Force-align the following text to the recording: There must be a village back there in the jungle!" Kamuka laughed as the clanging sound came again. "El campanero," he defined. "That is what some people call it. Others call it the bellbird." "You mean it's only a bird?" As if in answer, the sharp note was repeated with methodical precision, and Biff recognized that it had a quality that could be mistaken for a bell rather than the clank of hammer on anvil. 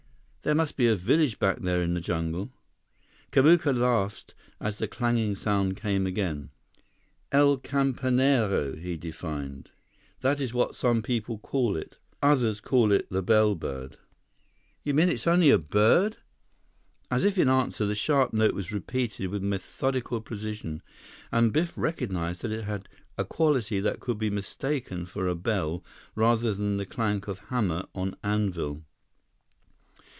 There 0.43 0.55
must 0.55 0.75
be 0.75 0.87
a 0.87 0.95
village 0.95 1.37
back 1.37 1.59
there 1.59 1.83
in 1.83 1.93
the 1.93 2.01
jungle!" 2.01 2.49
Kamuka 3.31 3.71
laughed 3.77 4.33
as 4.59 4.79
the 4.79 4.87
clanging 4.87 5.35
sound 5.35 5.77
came 5.77 6.07
again. 6.07 6.49
"El 7.31 7.57
campanero," 7.59 8.75
he 8.75 8.97
defined. 8.97 9.69
"That 10.21 10.41
is 10.41 10.51
what 10.51 10.73
some 10.75 11.03
people 11.03 11.37
call 11.37 11.75
it. 11.77 11.99
Others 12.23 12.59
call 12.59 12.91
it 12.91 13.05
the 13.11 13.21
bellbird." 13.21 13.97
"You 14.81 14.95
mean 14.95 15.09
it's 15.09 15.27
only 15.27 15.51
a 15.51 15.59
bird?" 15.59 16.17
As 17.11 17.23
if 17.23 17.37
in 17.37 17.47
answer, 17.47 17.85
the 17.85 17.93
sharp 17.93 18.33
note 18.33 18.55
was 18.55 18.71
repeated 18.73 19.27
with 19.29 19.43
methodical 19.43 20.21
precision, 20.21 20.81
and 21.31 21.53
Biff 21.53 21.73
recognized 21.77 22.41
that 22.41 22.51
it 22.51 22.63
had 22.63 22.89
a 23.15 23.23
quality 23.25 23.79
that 23.79 23.99
could 23.99 24.17
be 24.17 24.31
mistaken 24.31 25.05
for 25.05 25.27
a 25.27 25.35
bell 25.35 25.83
rather 26.15 26.51
than 26.55 26.77
the 26.77 26.85
clank 26.87 27.27
of 27.27 27.37
hammer 27.51 27.85
on 27.93 28.15
anvil. 28.23 28.81